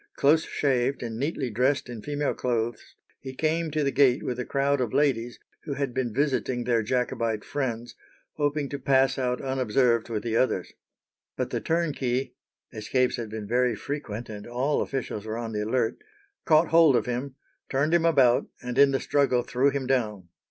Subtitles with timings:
[0.15, 4.45] Close shaved and neatly dressed in female clothes, he came to the gate with a
[4.45, 7.93] crowd of ladies who had been visiting their Jacobite friends,
[8.33, 10.73] hoping to pass out unobserved with the others.
[11.37, 16.95] But the turnkey—escapes had been very frequent, and all officials were on the alert—caught hold
[16.95, 17.35] of him,
[17.69, 20.29] turned him about, and in the struggle threw him down.